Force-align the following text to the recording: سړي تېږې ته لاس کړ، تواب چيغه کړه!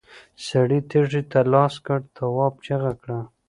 سړي 0.47 0.79
تېږې 0.89 1.21
ته 1.31 1.39
لاس 1.53 1.73
کړ، 1.85 1.99
تواب 2.15 2.53
چيغه 2.65 2.91
کړه! 3.01 3.19